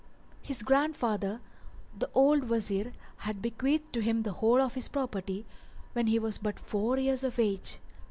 His 0.41 0.63
grandfather 0.63 1.41
the 1.95 2.09
old 2.15 2.45
Wazir 2.49 2.91
had 3.17 3.39
bequeathed 3.39 3.93
to 3.93 4.01
him 4.01 4.23
the 4.23 4.31
whole 4.31 4.59
of 4.59 4.73
his 4.73 4.87
property 4.87 5.45
when 5.93 6.07
he 6.07 6.17
was 6.17 6.39
but 6.39 6.59
four 6.59 6.97
years 6.97 7.23
of 7.23 7.37
age. 7.37 7.77